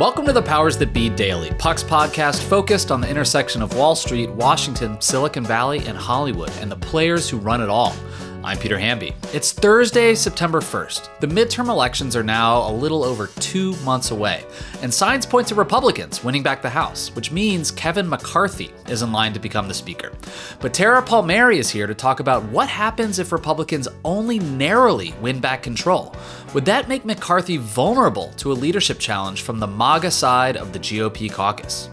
[0.00, 3.94] Welcome to the Powers That Be Daily, Puck's podcast focused on the intersection of Wall
[3.94, 7.94] Street, Washington, Silicon Valley, and Hollywood, and the players who run it all.
[8.44, 9.14] I'm Peter Hamby.
[9.32, 11.18] It's Thursday, September 1st.
[11.20, 14.44] The midterm elections are now a little over two months away,
[14.82, 19.12] and signs point to Republicans winning back the House, which means Kevin McCarthy is in
[19.12, 20.12] line to become the Speaker.
[20.60, 25.40] But Tara Palmeri is here to talk about what happens if Republicans only narrowly win
[25.40, 26.14] back control.
[26.52, 30.78] Would that make McCarthy vulnerable to a leadership challenge from the MAGA side of the
[30.78, 31.88] GOP caucus?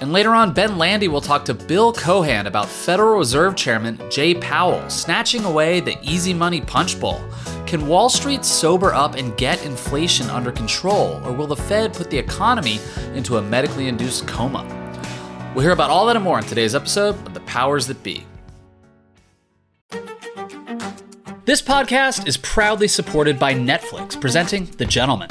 [0.00, 4.34] And later on, Ben Landy will talk to Bill Cohan about Federal Reserve Chairman Jay
[4.34, 7.22] Powell snatching away the easy money punch bowl.
[7.66, 12.10] Can Wall Street sober up and get inflation under control, or will the Fed put
[12.10, 12.78] the economy
[13.14, 14.62] into a medically induced coma?
[15.54, 18.26] We'll hear about all that and more in today's episode of The Powers That Be.
[21.44, 25.30] This podcast is proudly supported by Netflix, presenting The Gentlemen.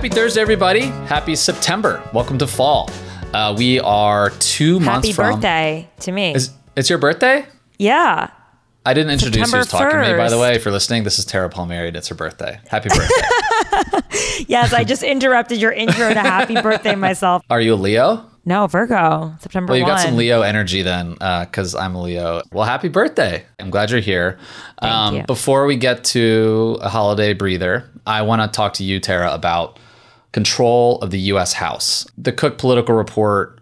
[0.00, 0.86] Happy Thursday, everybody.
[1.10, 2.02] Happy September.
[2.14, 2.88] Welcome to fall.
[3.34, 5.34] Uh, we are two months Happy from.
[5.34, 6.34] birthday to me.
[6.34, 7.44] Is, it's your birthday?
[7.78, 8.30] yeah.
[8.86, 10.54] I didn't introduce September who's talking to me, by the way.
[10.54, 11.88] If you're listening, this is Tara Palmeri.
[11.88, 12.60] and It's her birthday.
[12.70, 14.00] Happy birthday.
[14.48, 17.42] Yes, I just interrupted your intro to happy birthday myself.
[17.50, 18.24] Are you a Leo?
[18.46, 19.92] No, Virgo, September Well, you 1.
[19.96, 22.40] got some Leo energy then, because I'm a Leo.
[22.52, 23.44] Well, happy birthday.
[23.58, 24.38] I'm glad you're here.
[24.78, 25.22] Um, you.
[25.24, 29.78] Before we get to a holiday breather, I want to talk to you, Tara, about
[30.32, 31.54] control of the U.S.
[31.54, 32.06] House.
[32.16, 33.58] The Cook Political Report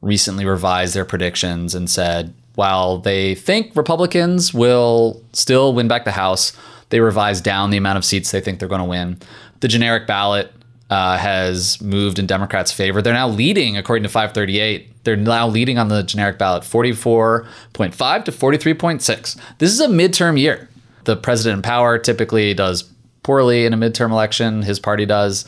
[0.00, 6.12] recently revised their predictions and said while they think Republicans will still win back the
[6.12, 6.52] House,
[6.90, 9.18] they revised down the amount of seats they think they're going to win.
[9.60, 10.52] The generic ballot
[10.90, 13.00] uh, has moved in Democrats' favor.
[13.00, 15.04] They're now leading, according to 538.
[15.04, 19.40] They're now leading on the generic ballot 44.5 to 43.6.
[19.56, 20.68] This is a midterm year.
[21.04, 22.82] The president in power typically does
[23.22, 25.46] poorly in a midterm election, his party does.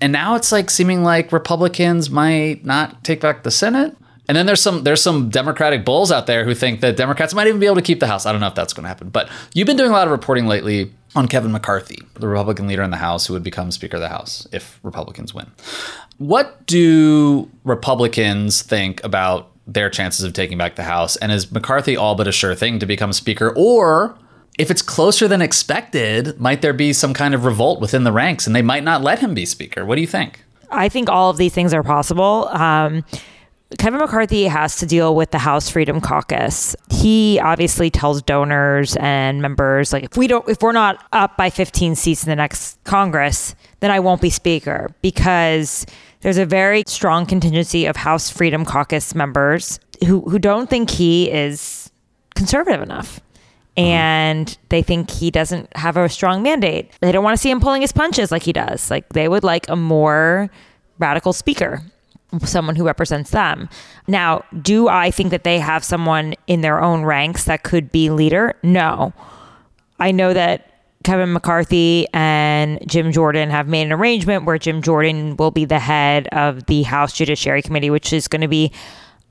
[0.00, 3.96] And now it's like seeming like Republicans might not take back the Senate.
[4.28, 7.46] And then there's some there's some Democratic bulls out there who think that Democrats might
[7.46, 8.26] even be able to keep the House.
[8.26, 9.08] I don't know if that's going to happen.
[9.08, 12.82] But you've been doing a lot of reporting lately on Kevin McCarthy, the Republican leader
[12.82, 15.46] in the House who would become Speaker of the House if Republicans win.
[16.18, 21.16] What do Republicans think about their chances of taking back the House?
[21.16, 23.52] And is McCarthy all but a sure thing to become Speaker?
[23.56, 24.18] Or
[24.58, 28.46] if it's closer than expected, might there be some kind of revolt within the ranks
[28.46, 29.84] and they might not let him be Speaker?
[29.84, 30.42] What do you think?
[30.70, 32.48] I think all of these things are possible.
[32.48, 33.04] Um,
[33.78, 36.76] Kevin McCarthy has to deal with the House Freedom Caucus.
[36.90, 41.50] He obviously tells donors and members like if we don't if we're not up by
[41.50, 45.84] 15 seats in the next Congress, then I won't be speaker because
[46.20, 51.30] there's a very strong contingency of House Freedom Caucus members who who don't think he
[51.30, 51.90] is
[52.36, 53.20] conservative enough.
[53.76, 53.88] Mm-hmm.
[53.88, 56.90] And they think he doesn't have a strong mandate.
[57.00, 58.90] They don't want to see him pulling his punches like he does.
[58.90, 60.50] Like they would like a more
[60.98, 61.82] radical speaker
[62.44, 63.68] someone who represents them.
[64.06, 68.10] Now, do I think that they have someone in their own ranks that could be
[68.10, 68.54] leader?
[68.62, 69.12] No.
[69.98, 70.72] I know that
[71.04, 75.78] Kevin McCarthy and Jim Jordan have made an arrangement where Jim Jordan will be the
[75.78, 78.72] head of the House Judiciary Committee, which is going to be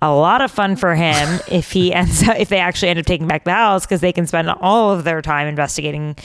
[0.02, 3.06] a lot of fun for him if he ends up, if they actually end up
[3.06, 6.16] taking back the House because they can spend all of their time investigating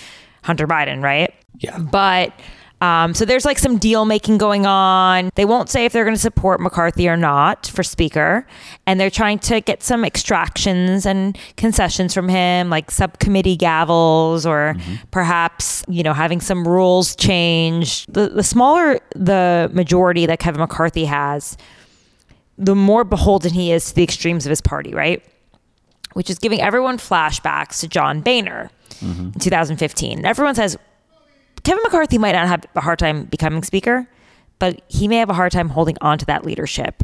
[0.42, 1.34] Hunter Biden, right?
[1.58, 1.78] Yeah.
[1.78, 2.32] But
[2.81, 5.31] um, so there's like some deal making going on.
[5.34, 8.47] They won't say if they're going to support McCarthy or not for Speaker.
[8.86, 14.76] And they're trying to get some extractions and concessions from him, like subcommittee gavels or
[15.11, 18.12] perhaps, you know, having some rules changed.
[18.12, 21.58] The, the smaller the majority that Kevin McCarthy has,
[22.61, 25.25] the more beholden he is to the extremes of his party, right?
[26.12, 28.71] Which is giving everyone flashbacks to John Boehner
[29.01, 29.31] mm-hmm.
[29.33, 30.19] in 2015.
[30.19, 30.77] And everyone says,
[31.65, 34.07] Kevin McCarthy might not have a hard time becoming speaker,
[34.59, 37.03] but he may have a hard time holding on to that leadership.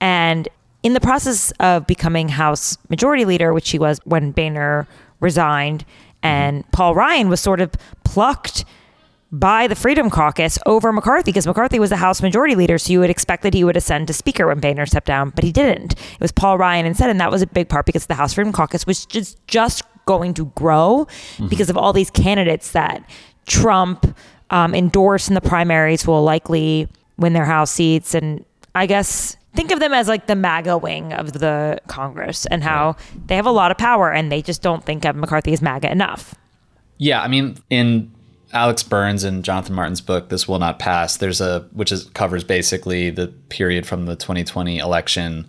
[0.00, 0.48] And
[0.82, 4.86] in the process of becoming House Majority Leader, which he was when Boehner
[5.20, 6.26] resigned, mm-hmm.
[6.26, 7.72] and Paul Ryan was sort of
[8.04, 8.64] plucked
[9.34, 13.00] by the Freedom Caucus over McCarthy because McCarthy was the House Majority Leader, so you
[13.00, 15.94] would expect that he would ascend to Speaker when Boehner stepped down, but he didn't.
[15.94, 18.52] It was Paul Ryan instead, and that was a big part because the House Freedom
[18.52, 21.08] Caucus was just just going to grow
[21.48, 23.02] because of all these candidates that
[23.46, 24.16] Trump
[24.50, 28.14] um, endorsed in the primaries will likely win their House seats.
[28.14, 28.44] And
[28.74, 32.96] I guess think of them as like the MAGA wing of the Congress and how
[33.26, 35.90] they have a lot of power and they just don't think of McCarthy as MAGA
[35.90, 36.34] enough.
[36.98, 38.12] Yeah, I mean, in
[38.54, 42.44] Alex Burns and Jonathan Martin's book, "This Will Not Pass," there's a which is covers
[42.44, 45.46] basically the period from the 2020 election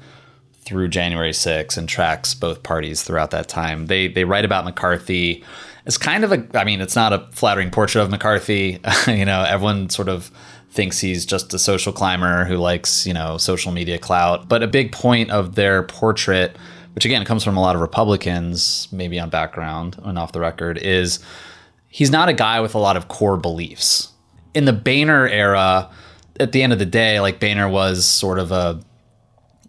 [0.65, 3.85] through January 6 and tracks both parties throughout that time.
[3.85, 5.43] They they write about McCarthy
[5.85, 8.79] as kind of a I mean, it's not a flattering portrait of McCarthy.
[9.07, 10.31] you know, everyone sort of
[10.71, 14.49] thinks he's just a social climber who likes, you know, social media clout.
[14.49, 16.57] But a big point of their portrait,
[16.95, 20.77] which again comes from a lot of Republicans, maybe on background and off the record,
[20.79, 21.19] is
[21.95, 24.09] he's not a guy with a lot of core beliefs.
[24.53, 25.89] In the Boehner era,
[26.37, 28.81] at the end of the day, like Boehner was sort of a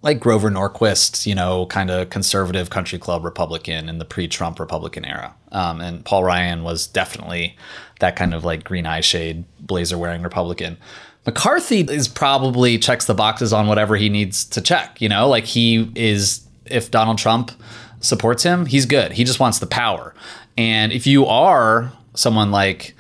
[0.03, 5.05] like Grover Norquist, you know, kind of conservative country club Republican in the pre-Trump Republican
[5.05, 5.37] era.
[5.53, 7.57] Um, and Paul Ryan was definitely
[8.01, 10.79] that kind of like green eye shade, blazer wearing Republican.
[11.27, 15.01] McCarthy is probably checks the boxes on whatever he needs to check.
[15.01, 17.53] You know, like he is, if Donald Trump
[18.01, 19.13] supports him, he's good.
[19.13, 20.13] He just wants the power.
[20.59, 22.95] And if you are someone like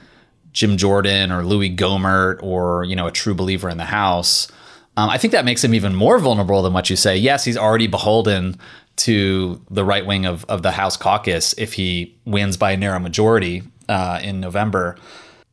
[0.52, 4.48] Jim Jordan or Louis Gohmert or, you know, a true believer in the House,
[4.96, 7.16] um, I think that makes him even more vulnerable than what you say.
[7.16, 8.56] Yes, he's already beholden
[8.96, 12.98] to the right wing of, of the House caucus if he wins by a narrow
[12.98, 14.96] majority uh, in November.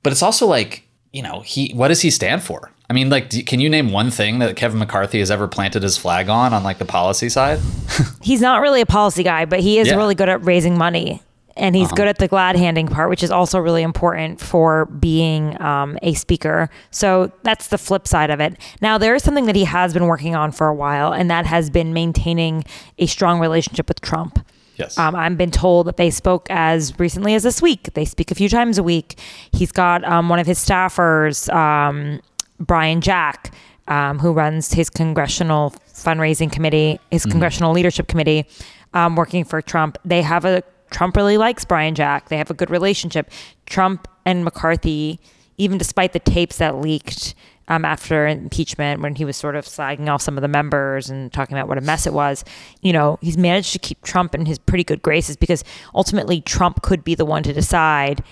[0.01, 2.71] But it's also like, you know, he what does he stand for?
[2.89, 5.83] I mean, like, do, can you name one thing that Kevin McCarthy has ever planted
[5.83, 7.60] his flag on on like the policy side?
[8.21, 9.95] He's not really a policy guy, but he is Yeah.
[9.95, 11.21] really good at raising money.
[11.56, 15.62] And he's good at the glad handing part, which is also really important for being
[15.62, 16.68] um, a speaker.
[16.90, 18.58] So that's the flip side of it.
[18.82, 21.46] Now, there is something that he has been working on for a while, and that
[21.46, 22.64] has been maintaining
[22.98, 24.44] a strong relationship with Trump.
[24.78, 24.98] Yes.
[24.98, 27.94] Um, I've been told that they spoke as recently as this week.
[27.94, 29.20] They speak a few times a week.
[29.52, 32.20] He's got um, one of his staffers, um,
[32.60, 33.54] Brian Jack,
[33.88, 38.48] um, who runs his congressional fundraising committee, his congressional leadership committee,
[38.96, 39.98] um, working for Trump.
[40.04, 42.30] They have a Trump really likes Brian Jack.
[42.30, 43.30] They have a good relationship.
[43.66, 45.19] Trump and McCarthy,
[45.57, 47.34] even despite the tapes that leaked
[47.68, 51.34] um, after impeachment, when he was sort of slagging off some of the members and
[51.34, 52.45] talking about what a mess it was,
[52.81, 55.63] you know, he's managed to keep Trump in his pretty good graces because
[55.95, 58.24] ultimately Trump could be the one to decide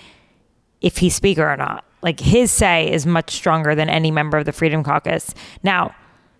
[0.80, 1.84] if he's speaker or not.
[2.00, 5.34] Like his say is much stronger than any member of the Freedom Caucus.
[5.62, 5.94] Now,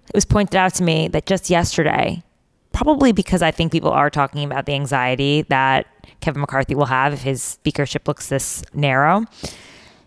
[0.08, 2.22] it was pointed out to me that just yesterday,
[2.72, 5.86] probably because I think people are talking about the anxiety that
[6.20, 9.25] Kevin McCarthy will have if his speakership looks this narrow.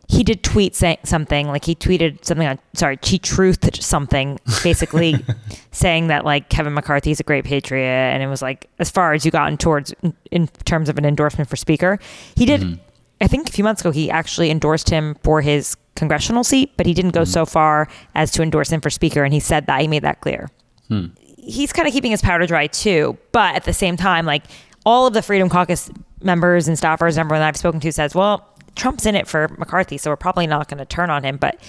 [0.08, 5.26] He did tweet saying something like he tweeted something on sorry, he truthed something basically
[5.72, 9.14] saying that like Kevin McCarthy is a great patriot and it was like as far
[9.14, 9.94] as you gotten towards
[10.32, 11.98] in terms of an endorsement for speaker.
[12.36, 12.82] He did mm-hmm.
[13.20, 16.86] I think a few months ago he actually endorsed him for his congressional seat, but
[16.86, 17.32] he didn't go mm-hmm.
[17.32, 20.22] so far as to endorse him for speaker and he said that he made that
[20.22, 20.50] clear
[20.88, 21.08] hmm.
[21.38, 23.18] he's kind of keeping his powder dry too.
[23.32, 24.44] But at the same time, like
[24.86, 25.90] all of the Freedom Caucus
[26.22, 29.48] members and staffers and everyone that I've spoken to says, well, Trump's in it for
[29.58, 31.38] McCarthy, so we're probably not going to turn on him.
[31.38, 31.60] But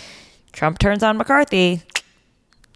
[0.52, 1.82] Trump turns on McCarthy,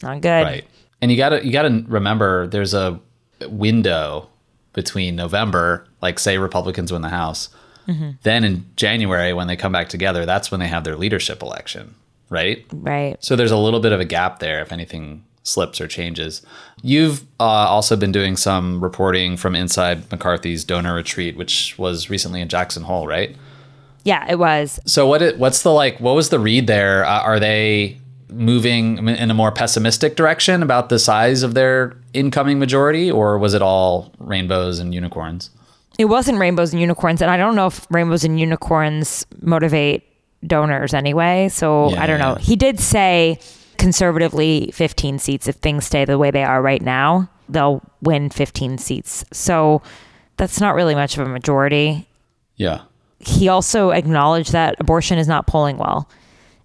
[0.03, 0.43] not good.
[0.45, 0.65] Right.
[1.03, 3.01] And you gotta you gotta remember there's a
[3.49, 4.29] window
[4.75, 7.49] between November, like say Republicans win the House,
[7.89, 8.11] mm-hmm.
[8.23, 11.95] then in January when they come back together, that's when they have their leadership election,
[12.29, 12.67] right?
[12.73, 13.17] Right.
[13.25, 16.43] So there's a little bit of a gap there if anything slips or changes.
[16.83, 22.41] You've uh, also been doing some reporting from inside McCarthy's donor retreat, which was recently
[22.41, 23.37] in Jackson Hole, right?
[24.05, 24.81] Yeah, it was.
[24.87, 25.21] So what?
[25.21, 26.01] It, what's the like?
[26.01, 27.05] What was the read there?
[27.05, 27.99] Uh, are they
[28.31, 33.53] moving in a more pessimistic direction about the size of their incoming majority, or was
[33.55, 35.51] it all rainbows and unicorns?
[35.99, 40.05] It wasn't rainbows and unicorns, and I don't know if rainbows and unicorns motivate
[40.47, 41.51] donors anyway.
[41.51, 42.37] So Yeah, I don't know.
[42.39, 42.45] yeah.
[42.45, 43.39] He did say
[43.81, 47.29] conservatively 15 seats if things stay the way they are right now.
[47.49, 49.25] They'll win 15 seats.
[49.33, 49.83] So
[50.37, 52.07] that's not really much of a majority.
[52.57, 52.83] Yeah.
[53.19, 56.09] he also acknowledged that abortion is not polling well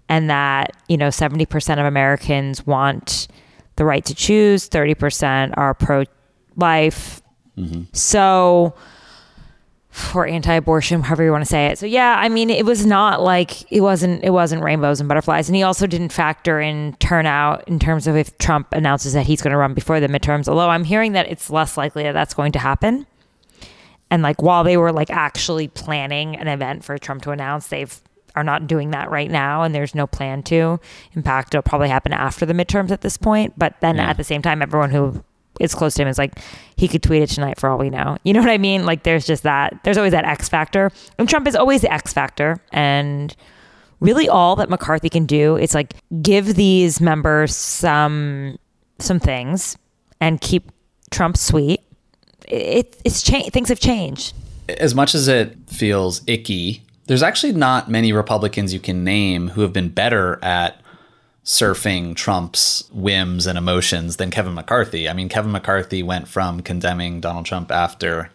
[0.10, 3.27] and that you know 70% of americans want
[3.77, 7.22] the right to choose 30% are pro-life
[7.57, 7.84] mm-hmm.
[7.93, 8.74] so
[10.14, 13.22] or anti-abortion however you want to say it so yeah i mean it was not
[13.22, 17.66] like it wasn't it wasn't rainbows and butterflies and he also didn't factor in turnout
[17.68, 20.70] in terms of if trump announces that he's going to run before the midterms although
[20.70, 23.06] i'm hearing that it's less likely that that's going to happen
[24.12, 28.00] and like while they were like actually planning an event for Trump to announce, they've
[28.36, 30.80] are not doing that right now, and there's no plan to.
[31.14, 33.58] In fact, it'll probably happen after the midterms at this point.
[33.58, 34.10] But then Yeah.
[34.10, 35.24] at the same time, everyone who
[35.60, 36.40] is close to him It's like
[36.76, 38.18] he could tweet it tonight for all we know.
[38.24, 38.86] You know what I mean?
[38.86, 39.80] Like there's just that.
[39.84, 43.36] There's always that X factor, and Trump is always the X factor, and
[44.00, 48.58] really all that McCarthy can do is like give these members some
[49.00, 49.78] some things
[50.20, 50.72] and keep
[51.12, 51.82] Trump sweet.
[52.48, 53.54] It, it's changed.
[53.54, 54.34] Things have changed.
[54.70, 59.62] As much as it feels icky, there's actually not many Republicans you can name who
[59.62, 60.82] have been better at
[61.46, 65.08] surfing Trump's whims and emotions than Kevin McCarthy.
[65.08, 68.32] I mean, Kevin McCarthy went from condemning Donald Trump after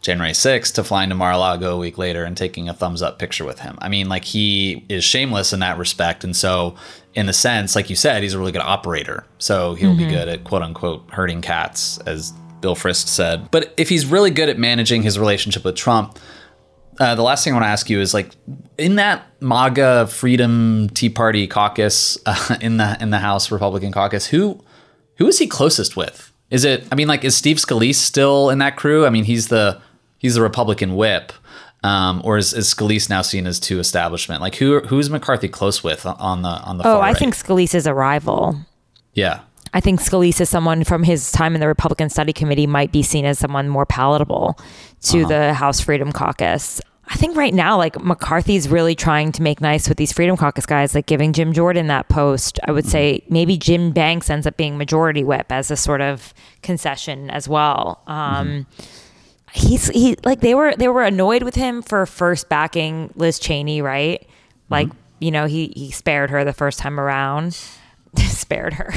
[0.00, 3.44] January 6th to flying to Mar-a-Lago a week later and taking a thumbs up picture
[3.44, 3.78] with him.
[3.80, 6.24] I mean, like he is shameless in that respect.
[6.24, 6.74] And so,
[7.14, 9.24] in a sense, like you said, he's a really good operator.
[9.38, 9.98] So he'll mm-hmm.
[9.98, 13.50] be good at quote unquote herding cats, as Bill Frist said.
[13.50, 16.18] But if he's really good at managing his relationship with Trump,
[16.98, 18.30] uh, the last thing I want to ask you is like
[18.76, 24.26] in that MAGA Freedom Tea Party caucus uh, in the in the House Republican caucus,
[24.26, 24.62] who
[25.16, 26.32] who is he closest with?
[26.50, 26.86] Is it?
[26.90, 29.04] I mean, like, is Steve Scalise still in that crew?
[29.04, 29.80] I mean, he's the
[30.18, 31.32] he's the Republican whip,
[31.84, 34.40] um, or is, is Scalise now seen as too establishment?
[34.40, 36.86] Like, who who's McCarthy close with on the on the?
[36.86, 37.16] Oh, I right?
[37.16, 38.56] think Scalise is a rival.
[39.12, 39.40] Yeah.
[39.74, 43.02] I think Scalise is someone from his time in the Republican Study Committee might be
[43.02, 44.58] seen as someone more palatable
[45.02, 45.28] to uh-huh.
[45.28, 46.80] the House Freedom Caucus.
[47.10, 50.66] I think right now, like McCarthy's really trying to make nice with these Freedom Caucus
[50.66, 52.60] guys, like giving Jim Jordan that post.
[52.64, 56.34] I would say maybe Jim Banks ends up being majority whip as a sort of
[56.62, 58.02] concession as well.
[58.06, 58.84] Um, mm-hmm.
[59.52, 63.80] He's he like they were they were annoyed with him for first backing Liz Cheney,
[63.80, 64.28] right?
[64.68, 64.98] Like mm-hmm.
[65.20, 67.54] you know he he spared her the first time around,
[68.16, 68.92] spared her.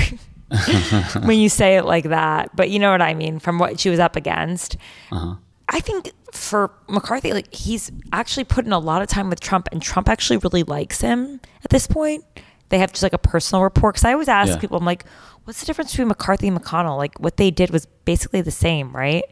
[1.24, 3.90] when you say it like that, but you know what I mean from what she
[3.90, 4.76] was up against.
[5.10, 5.36] Uh-huh.
[5.70, 9.68] I think for McCarthy, like he's actually put in a lot of time with Trump,
[9.72, 12.24] and Trump actually really likes him at this point.
[12.70, 13.92] They have just like a personal rapport.
[13.92, 14.58] Because I always ask yeah.
[14.58, 15.06] people, I'm like,
[15.44, 16.98] what's the difference between McCarthy and McConnell?
[16.98, 19.24] Like what they did was basically the same, right?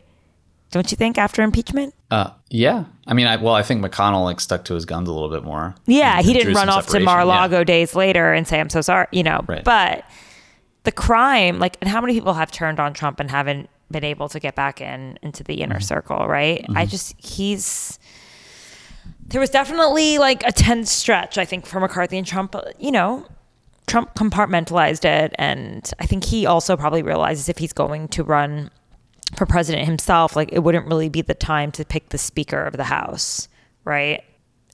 [0.71, 1.95] Don't you think after impeachment?
[2.11, 2.85] Uh, yeah.
[3.07, 5.43] I mean, I, well, I think McConnell like stuck to his guns a little bit
[5.43, 5.73] more.
[5.87, 7.63] Yeah, he didn't run off to Mar-a-Lago yeah.
[7.63, 9.43] days later and say, "I'm so sorry," you know.
[9.47, 9.63] Right.
[9.63, 10.05] But
[10.83, 14.29] the crime, like, and how many people have turned on Trump and haven't been able
[14.29, 15.83] to get back in into the inner mm-hmm.
[15.83, 16.61] circle, right?
[16.63, 16.77] Mm-hmm.
[16.77, 17.99] I just he's
[19.27, 22.55] there was definitely like a tense stretch, I think, for McCarthy and Trump.
[22.79, 23.27] You know,
[23.87, 28.71] Trump compartmentalized it, and I think he also probably realizes if he's going to run
[29.35, 32.77] for president himself, like it wouldn't really be the time to pick the Speaker of
[32.77, 33.47] the House,
[33.85, 34.23] right?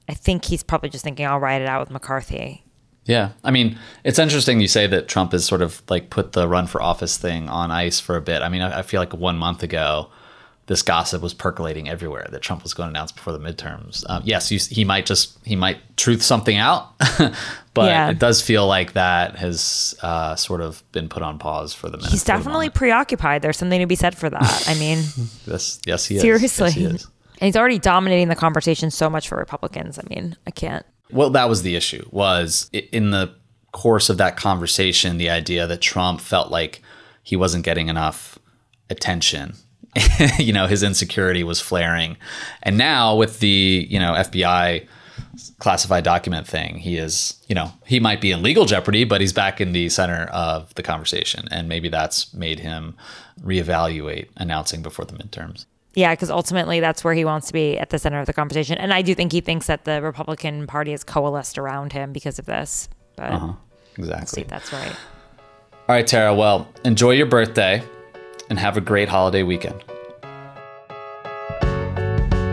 [0.08, 2.65] I think he's probably just thinking, I'll ride it out with McCarthy.
[3.06, 3.32] Yeah.
[3.44, 6.68] I mean, it's interesting you say that Trump has sort of like put the run
[6.68, 8.42] for office thing on ice for a bit.
[8.42, 10.10] I mean, I, I feel like one month ago,
[10.68, 14.04] this gossip was percolating everywhere that Trump was going to announce before the midterms.
[14.10, 16.98] Um, yes, you, he might just he might truth something out,
[17.74, 18.10] but yeah.
[18.10, 21.98] it does feel like that has uh, sort of been put on pause for the
[21.98, 22.12] minute.
[22.12, 23.44] He's definitely preoccupied.
[23.44, 24.64] There's something to be said for that.
[24.68, 25.04] I mean,
[25.46, 26.22] yes, yes, he is.
[26.22, 27.04] Seriously, yes, he is.
[27.40, 30.00] and he's already dominating the conversation so much for Republicans.
[30.00, 30.86] I mean, I can't.
[31.12, 32.08] Well, that was the issue.
[32.12, 33.36] Was in the
[33.72, 36.82] course of that conversation, the idea that Trump felt like
[37.24, 38.40] he wasn't getting enough
[38.90, 39.56] attention.
[40.40, 42.18] you know, his insecurity was flaring,
[42.64, 44.88] and now with the you know FBI
[45.60, 49.34] classified document thing, he is you know he might be in legal jeopardy, but he's
[49.34, 52.96] back in the center of the conversation, and maybe that's made him
[53.42, 55.66] reevaluate announcing before the midterms.
[55.96, 58.78] Yeah, because ultimately that's where he wants to be at the center of the conversation.
[58.78, 62.38] And I do think he thinks that the Republican Party has coalesced around him because
[62.38, 62.90] of this.
[63.16, 63.54] But uh-huh.
[63.98, 64.28] exactly.
[64.28, 64.96] see if that's right.
[65.88, 66.36] All right, Tara.
[66.36, 67.82] Well, enjoy your birthday
[68.50, 69.84] and have a great holiday weekend.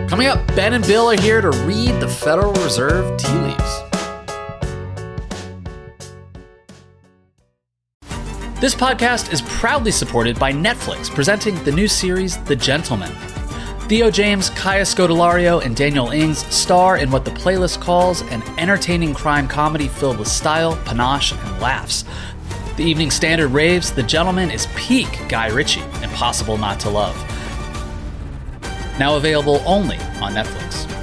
[0.09, 3.83] Coming up, Ben and Bill are here to read the Federal Reserve tea leaves.
[8.61, 13.11] This podcast is proudly supported by Netflix, presenting the new series, The Gentlemen.
[13.89, 19.13] Theo James, Kaya Scodelario, and Daniel Ings star in what the playlist calls an entertaining
[19.13, 22.05] crime comedy filled with style, panache, and laughs.
[22.77, 27.15] The Evening Standard raves The Gentlemen is peak Guy Ritchie, impossible not to love.
[28.97, 31.02] Now available only on Netflix.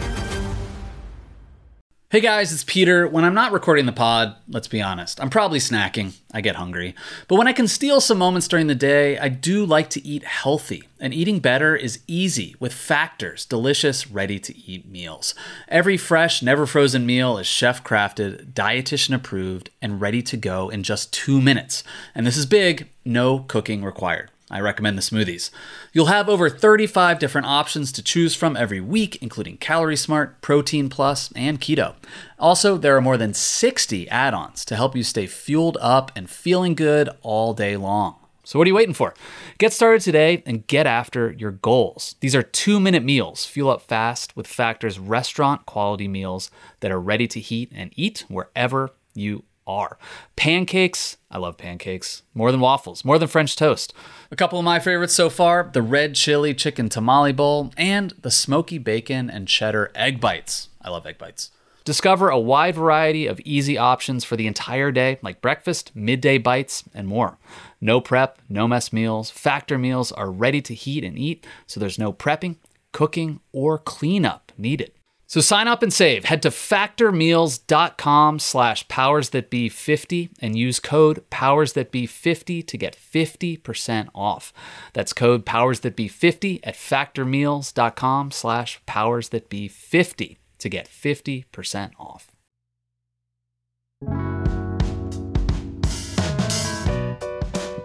[2.13, 3.07] Hey guys, it's Peter.
[3.07, 6.15] When I'm not recording the pod, let's be honest, I'm probably snacking.
[6.33, 6.97] I get hungry.
[7.29, 10.25] But when I can steal some moments during the day, I do like to eat
[10.25, 10.89] healthy.
[10.99, 15.37] And eating better is easy with Factor's delicious, ready to eat meals.
[15.69, 20.83] Every fresh, never frozen meal is chef crafted, dietitian approved, and ready to go in
[20.83, 21.85] just two minutes.
[22.13, 24.33] And this is big no cooking required.
[24.51, 25.51] I recommend the smoothies.
[25.93, 30.89] You'll have over 35 different options to choose from every week, including Calorie Smart, Protein
[30.89, 31.95] Plus, and Keto.
[32.39, 36.29] Also, there are more than 60 add ons to help you stay fueled up and
[36.29, 38.17] feeling good all day long.
[38.43, 39.15] So, what are you waiting for?
[39.59, 42.17] Get started today and get after your goals.
[42.19, 43.45] These are two minute meals.
[43.45, 48.25] Fuel up fast with Factor's restaurant quality meals that are ready to heat and eat
[48.29, 49.45] wherever you
[49.79, 49.99] are.
[50.37, 53.93] Pancakes, I love pancakes, more than waffles, more than French toast.
[54.31, 58.31] A couple of my favorites so far the red chili chicken tamale bowl and the
[58.31, 60.69] smoky bacon and cheddar egg bites.
[60.83, 61.51] I love egg bites.
[61.85, 66.85] Discover a wide variety of easy options for the entire day, like breakfast, midday bites,
[66.93, 67.39] and more.
[67.81, 69.31] No prep, no mess meals.
[69.31, 72.57] Factor meals are ready to heat and eat, so there's no prepping,
[72.93, 74.93] cooking, or cleanup needed.
[75.31, 76.25] So sign up and save.
[76.25, 84.53] Head to factormeals.com slash powersthatbe50 and use code powersthatbe50 to get 50% off.
[84.93, 92.33] That's code powersthatbe50 at factormeals.com slash powersthatbe50 to get 50% off.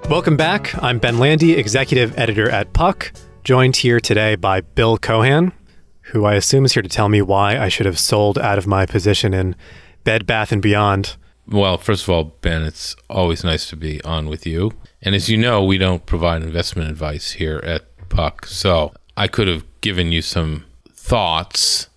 [0.10, 0.82] Welcome back.
[0.82, 3.12] I'm Ben Landy, executive editor at Puck,
[3.44, 5.54] joined here today by Bill Cohan,
[6.16, 8.66] who I assume is here to tell me why I should have sold out of
[8.66, 9.54] my position in
[10.06, 11.18] Bed Bath and Beyond.
[11.46, 14.72] Well, first of all, Ben, it's always nice to be on with you.
[15.02, 18.46] And as you know, we don't provide investment advice here at Puck.
[18.46, 21.90] So I could have given you some thoughts,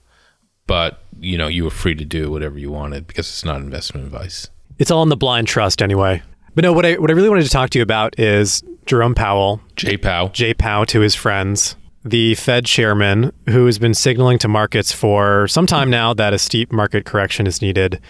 [0.67, 4.05] but you know, you were free to do whatever you wanted because it's not investment
[4.05, 4.49] advice.
[4.81, 6.23] It's all in the blind trust anyway.
[6.57, 9.15] But no, what I what I really wanted to talk to you about is Jerome
[9.15, 10.29] Powell, J Pow.
[10.29, 11.77] J Pow to his friends,
[12.09, 16.39] the Fed chairman, who has been signaling to markets for some time now that a
[16.39, 18.01] steep market correction is needed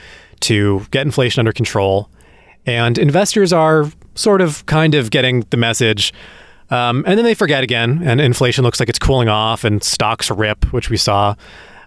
[0.40, 2.10] to get inflation under control.
[2.66, 6.12] And investors are sort of kind of getting the message.
[6.70, 10.30] Um, and then they forget again, and inflation looks like it's cooling off, and stocks
[10.30, 11.34] rip, which we saw.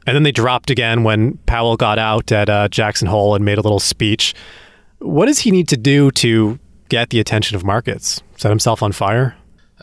[0.07, 3.59] And then they dropped again when Powell got out at uh, Jackson Hole and made
[3.59, 4.33] a little speech.
[4.99, 6.57] What does he need to do to
[6.89, 8.23] get the attention of markets?
[8.37, 9.35] Set himself on fire?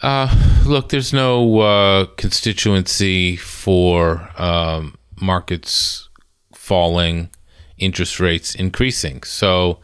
[0.02, 0.26] Uh,
[0.68, 6.08] look, there's no uh, constituency for um, markets
[6.52, 7.30] falling,
[7.78, 9.22] interest rates increasing.
[9.22, 9.78] So,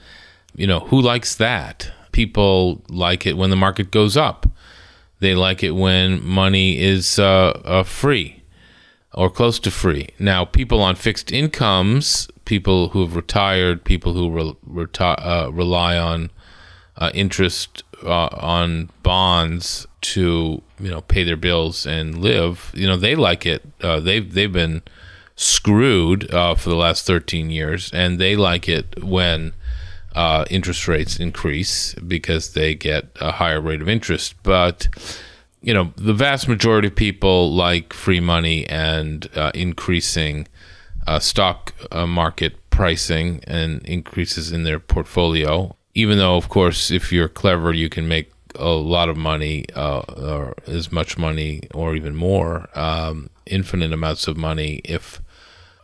[0.54, 1.90] you know, who likes that?
[2.12, 4.46] People like it when the market goes up.
[5.20, 8.42] They like it when money is uh, uh free
[9.14, 10.08] or close to free.
[10.18, 14.56] Now, people on fixed incomes, people who have retired, people who re-
[14.86, 16.30] reti- uh, rely on
[16.96, 22.96] uh, interest uh, on bonds to you know pay their bills and live, you know
[22.96, 23.62] they like it.
[23.80, 24.82] Uh, they've they've been
[25.36, 29.52] screwed uh, for the last 13 years, and they like it when.
[30.16, 34.86] Uh, interest rates increase because they get a higher rate of interest, but
[35.60, 40.46] you know, the vast majority of people like free money and uh, increasing
[41.08, 41.74] uh, stock
[42.06, 45.76] market pricing and increases in their portfolio.
[45.94, 50.00] Even though, of course, if you're clever, you can make a lot of money, uh,
[50.00, 55.20] or as much money, or even more, um, infinite amounts of money, if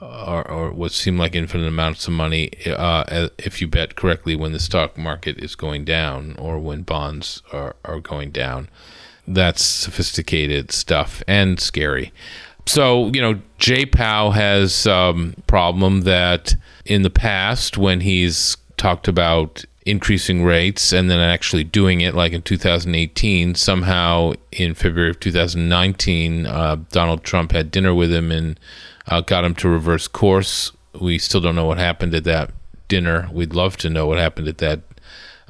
[0.01, 4.53] or, or what seem like infinite amounts of money, uh, if you bet correctly when
[4.53, 8.71] the stock market is going down or when bonds are, are going down
[9.35, 12.13] that's sophisticated stuff and scary.
[12.67, 19.09] So, you know, J Pow has um, problem that in the past when he's talked
[19.09, 25.19] about increasing rates and then actually doing it like in 2018 somehow in february of
[25.21, 28.61] 2019 uh, donald trump had dinner with him and
[29.09, 32.51] uh, got him to reverse course we still don't know what happened at that
[32.89, 34.81] dinner we'd love to know what happened at that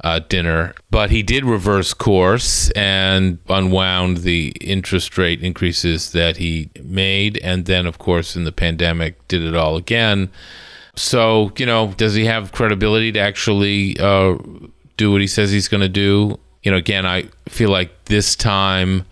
[0.03, 0.73] uh, dinner.
[0.89, 7.37] But he did reverse course and unwound the interest rate increases that he made.
[7.37, 10.31] And then, of course, in the pandemic, did it all again.
[10.95, 14.37] So, you know, does he have credibility to actually uh,
[14.97, 16.39] do what he says he's going to do?
[16.63, 19.05] You know, again, I feel like this time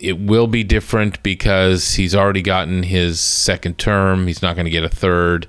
[0.00, 4.26] it will be different because he's already gotten his second term.
[4.26, 5.46] He's not going to get a third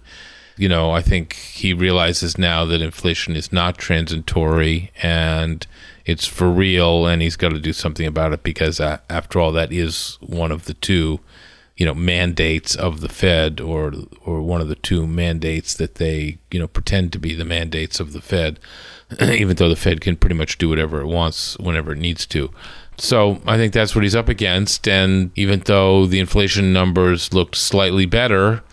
[0.58, 5.66] you know, I think he realizes now that inflation is not transitory and
[6.06, 9.52] it's for real, and he's got to do something about it because, uh, after all,
[9.54, 11.22] that is one of the two,
[11.78, 13.94] you know, mandates of the Fed, or
[14.26, 18.00] or one of the two mandates that they, you know, pretend to be the mandates
[18.00, 18.60] of the Fed,
[19.22, 22.52] even though the Fed can pretty much do whatever it wants whenever it needs to.
[22.98, 27.56] So I think that's what he's up against, and even though the inflation numbers looked
[27.56, 28.64] slightly better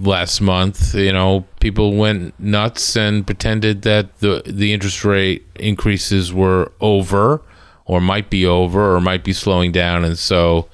[0.00, 6.32] last month, you know, people went nuts and pretended that the the interest rate increases
[6.32, 7.40] were over
[7.84, 10.68] or might be over or might be slowing down and so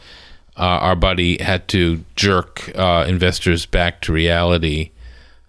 [0.65, 4.91] our buddy had to jerk uh, investors back to reality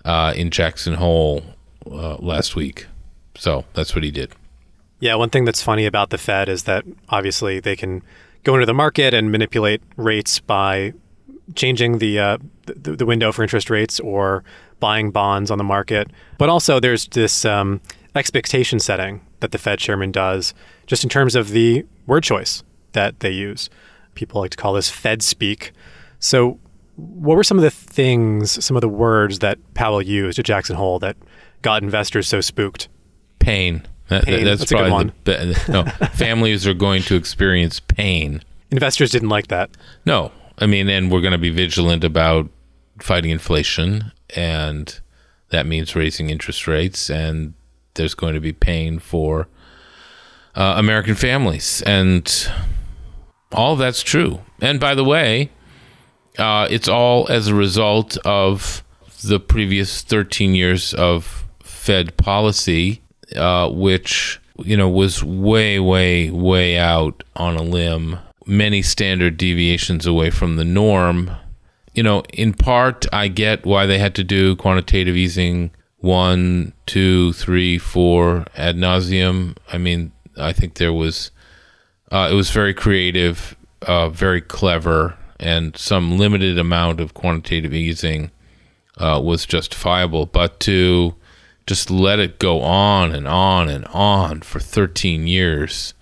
[0.05, 1.43] uh, in Jackson Hole
[1.89, 2.87] uh, last week.
[3.35, 4.31] So that's what he did.
[4.99, 8.03] Yeah, one thing that's funny about the Fed is that obviously they can
[8.43, 10.93] go into the market and manipulate rates by
[11.55, 14.43] changing the, uh, the, the window for interest rates or
[14.79, 16.09] buying bonds on the market.
[16.37, 17.81] But also, there's this um,
[18.15, 20.53] expectation setting that the Fed chairman does,
[20.85, 23.69] just in terms of the word choice that they use.
[24.19, 25.71] People like to call this Fed speak.
[26.19, 26.59] So,
[26.97, 30.75] what were some of the things, some of the words that Powell used at Jackson
[30.75, 31.15] Hole that
[31.61, 32.89] got investors so spooked?
[33.39, 33.87] Pain.
[34.09, 34.43] That, Pain.
[34.43, 38.43] That's, That's a good probably the, no, families are going to experience pain.
[38.71, 39.69] Investors didn't like that.
[40.05, 42.49] No, I mean, and we're going to be vigilant about
[42.99, 44.99] fighting inflation, and
[45.51, 47.53] that means raising interest rates, and
[47.93, 49.47] there's going to be pain for
[50.55, 52.51] uh, American families, and
[53.51, 54.41] all that's true.
[54.61, 55.49] And by the way,
[56.37, 58.83] uh, it's all as a result of
[59.23, 63.01] the previous 13 years of Fed policy,
[63.35, 70.05] uh, which you know was way, way, way out on a limb, many standard deviations
[70.05, 71.31] away from the norm.
[71.93, 77.33] You know, in part, I get why they had to do quantitative easing one, two,
[77.33, 79.57] three, four ad nauseum.
[79.71, 81.31] I mean, I think there was
[82.11, 88.31] uh, it was very creative, uh, very clever, and some limited amount of quantitative easing
[88.97, 90.25] uh, was justifiable.
[90.25, 91.15] But to
[91.67, 95.93] just let it go on and on and on for 13 years,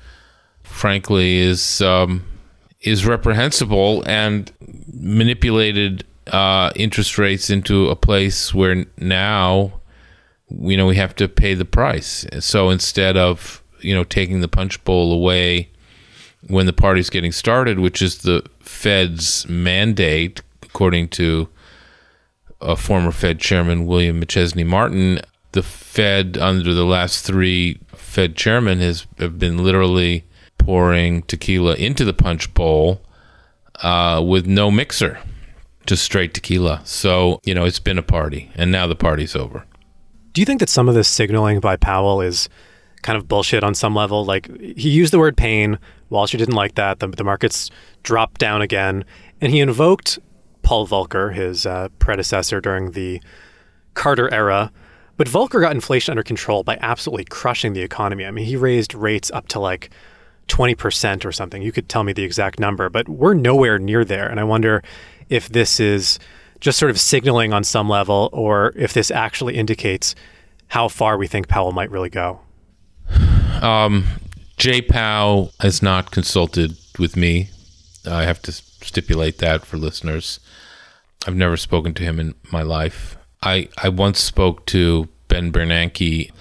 [0.63, 2.25] frankly, is um,
[2.81, 4.51] is reprehensible and
[4.93, 9.73] manipulated uh, interest rates into a place where now
[10.49, 12.25] you know we have to pay the price.
[12.39, 15.69] So instead of you know taking the punch bowl away
[16.47, 21.49] when the party's getting started, which is the Fed's mandate, according to
[22.61, 25.19] a former Fed chairman William McChesney Martin,
[25.51, 30.25] the Fed under the last three Fed chairmen has have been literally
[30.57, 33.01] pouring tequila into the punch bowl
[33.81, 35.19] uh, with no mixer,
[35.85, 36.81] just straight tequila.
[36.83, 39.65] So you know it's been a party, and now the party's over.
[40.33, 42.49] Do you think that some of this signaling by Powell is
[43.01, 44.25] kind of bullshit on some level?
[44.25, 45.79] Like he used the word pain.
[46.09, 46.99] Wall Street didn't like that.
[46.99, 47.69] The, the markets
[48.03, 49.05] dropped down again,
[49.41, 50.19] and he invoked
[50.61, 53.21] Paul Volcker, his uh, predecessor during the
[53.93, 54.71] Carter era.
[55.17, 58.25] But Volcker got inflation under control by absolutely crushing the economy.
[58.25, 59.89] I mean, he raised rates up to like
[60.47, 61.61] 20% or something.
[61.61, 64.27] You could tell me the exact number, but we're nowhere near there.
[64.27, 64.83] And I wonder
[65.29, 66.19] if this is
[66.59, 70.15] just sort of signaling on some level or if this actually indicates
[70.67, 72.39] how far we think Powell might really go.
[73.61, 74.05] Um,
[74.57, 77.49] Jay Powell has not consulted with me.
[78.09, 80.39] I have to stipulate that for listeners.
[81.27, 83.17] I've never spoken to him in my life.
[83.43, 86.31] I, I once spoke to Ben Bernanke,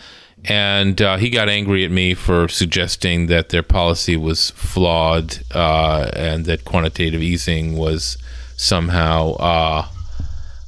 [0.47, 6.11] and uh, he got angry at me for suggesting that their policy was flawed uh,
[6.15, 8.17] and that quantitative easing was
[8.57, 9.89] somehow, uh,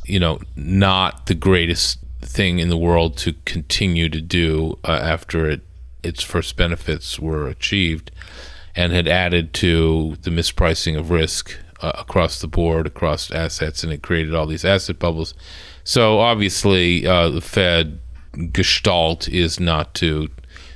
[0.04, 5.48] you know, not the greatest thing in the world to continue to do uh, after
[5.48, 5.62] it
[6.02, 8.10] its first benefits were achieved,
[8.74, 13.92] and had added to the mispricing of risk uh, across the board, across assets, and
[13.92, 15.34] it created all these asset bubbles.
[15.84, 18.00] So obviously, uh, the Fed
[18.52, 20.28] gestalt is not to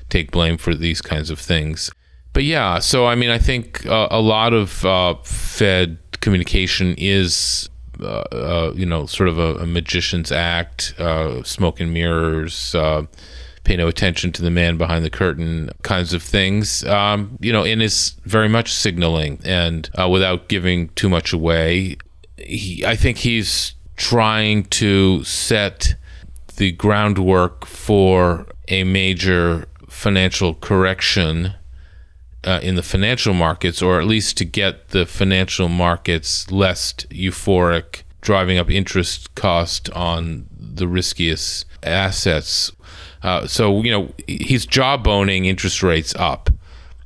[0.08, 1.90] take blame for these kinds of things.
[2.32, 7.68] But yeah, so I mean, I think uh, a lot of uh, Fed communication is,
[8.00, 13.04] uh, uh, you know, sort of a, a magician's act, uh, smoke and mirrors, uh,
[13.64, 17.64] pay no attention to the man behind the curtain kinds of things, um, you know,
[17.64, 21.96] and is very much signaling and without giving too much away.
[22.36, 25.94] He, I think he's trying to set
[26.56, 31.54] the groundwork for a major financial correction
[32.44, 38.02] uh, in the financial markets, or at least to get the financial markets less euphoric,
[38.20, 42.72] driving up interest cost on the riskiest assets.
[43.22, 46.50] Uh, so, you know, he's jawboning interest rates up.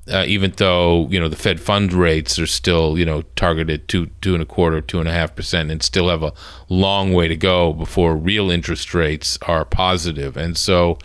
[0.08, 4.06] Uh, even though you know the Fed fund rates are still you know targeted two
[4.20, 6.32] two and a quarter two and a half percent and still have a
[6.68, 10.36] long way to go before real interest rates are positive.
[10.36, 10.96] and so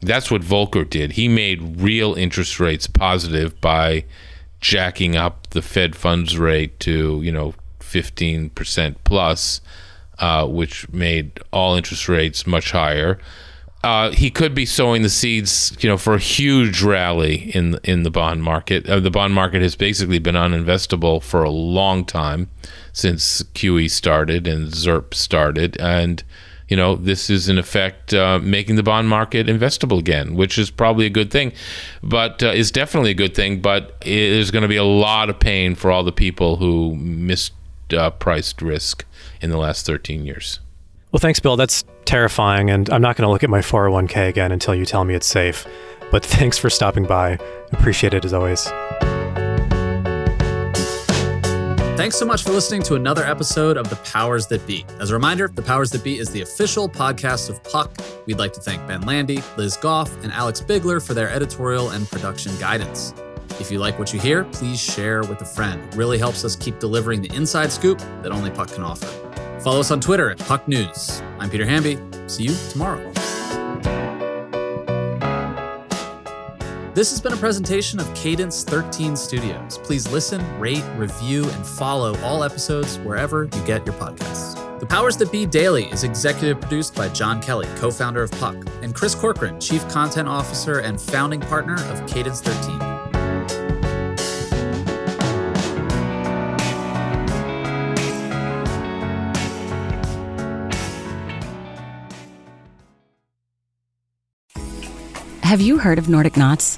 [0.00, 4.04] that's what Volcker did he made real interest rates positive by
[4.60, 9.60] jacking up the Fed funds rate to you know 15 percent plus
[10.20, 13.18] uh, which made all interest rates much higher
[13.82, 18.02] uh, he could be sowing the seeds, you know, for a huge rally in in
[18.02, 18.88] the bond market.
[18.88, 22.48] Uh, the bond market has basically been uninvestable for a long time
[22.92, 26.24] since QE started and ZIRP started, and
[26.68, 30.70] you know, this is in effect uh, making the bond market investable again, which is
[30.70, 31.52] probably a good thing,
[32.02, 33.60] but uh, is definitely a good thing.
[33.60, 38.62] But there's going to be a lot of pain for all the people who mispriced
[38.62, 39.04] uh, risk
[39.40, 40.58] in the last 13 years.
[41.12, 41.56] Well, thanks, Bill.
[41.56, 45.04] That's terrifying, and I'm not going to look at my 401k again until you tell
[45.04, 45.66] me it's safe.
[46.10, 47.38] But thanks for stopping by.
[47.72, 48.64] Appreciate it as always.
[51.96, 54.84] Thanks so much for listening to another episode of The Powers That Be.
[55.00, 57.90] As a reminder, The Powers That Be is the official podcast of Puck.
[58.26, 62.08] We'd like to thank Ben Landy, Liz Goff, and Alex Bigler for their editorial and
[62.08, 63.14] production guidance.
[63.58, 65.82] If you like what you hear, please share with a friend.
[65.88, 69.25] It really helps us keep delivering the inside scoop that only Puck can offer.
[69.66, 71.20] Follow us on Twitter at Puck News.
[71.40, 71.98] I'm Peter Hamby.
[72.28, 73.02] See you tomorrow.
[76.94, 79.78] This has been a presentation of Cadence 13 Studios.
[79.78, 84.54] Please listen, rate, review, and follow all episodes wherever you get your podcasts.
[84.78, 88.54] The Powers That Be Daily is executive produced by John Kelly, co founder of Puck,
[88.82, 92.95] and Chris Corcoran, chief content officer and founding partner of Cadence 13.
[105.46, 106.76] Have you heard of Nordic Knots?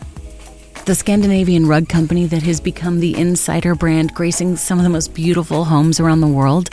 [0.84, 5.14] The Scandinavian rug company that has become the insider brand gracing some of the most
[5.14, 6.68] beautiful homes around the world?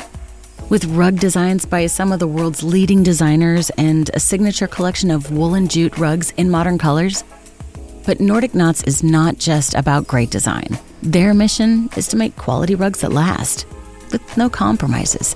[0.68, 5.32] With rug designs by some of the world's leading designers and a signature collection of
[5.32, 7.24] woolen jute rugs in modern colors?
[8.06, 10.78] But Nordic Knots is not just about great design.
[11.02, 13.66] Their mission is to make quality rugs that last,
[14.12, 15.34] with no compromises.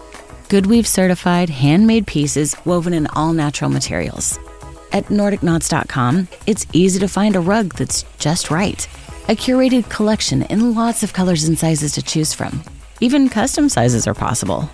[0.50, 4.38] Goodweave certified, handmade pieces woven in all natural materials.
[4.92, 8.88] At NordicKnots.com, it's easy to find a rug that's just right.
[9.28, 12.64] A curated collection in lots of colors and sizes to choose from.
[13.00, 14.70] Even custom sizes are possible.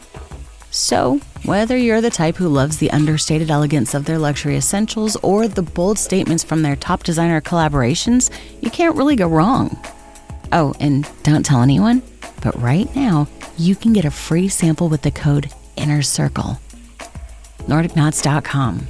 [0.72, 5.48] So, whether you're the type who loves the understated elegance of their luxury essentials or
[5.48, 8.30] the bold statements from their top designer collaborations,
[8.62, 9.78] you can't really go wrong.
[10.52, 12.02] Oh, and don't tell anyone,
[12.42, 16.60] but right now, you can get a free sample with the code INNER CIRCLE.
[17.68, 18.88] NordicKnots.com.